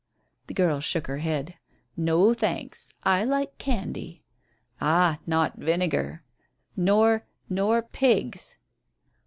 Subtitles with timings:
[0.47, 1.59] The girl shook her head.
[1.95, 2.95] "No, thanks.
[3.03, 4.23] I like candy."
[4.81, 6.23] "Ah, not vinegar."
[6.75, 8.57] "Nor nor pigs."